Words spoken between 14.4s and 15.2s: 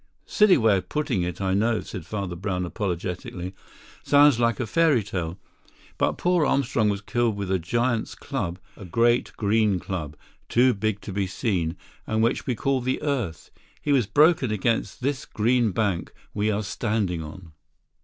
against